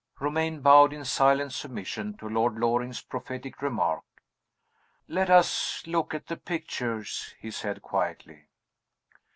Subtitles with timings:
[0.19, 4.03] Romayne bowed in silent submission to Lord Loring's prophetic remark.
[5.07, 8.47] "Let us look at the pictures," he said, quietly.